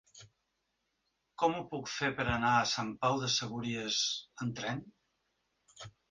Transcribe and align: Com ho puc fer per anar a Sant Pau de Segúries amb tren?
Com 1.41 1.57
ho 1.57 1.65
puc 1.73 1.91
fer 1.95 2.07
per 2.19 2.23
anar 2.35 2.53
a 2.61 2.69
Sant 2.71 2.89
Pau 3.03 3.19
de 3.23 3.29
Segúries 3.33 3.99
amb 4.47 4.55
tren? 4.61 4.81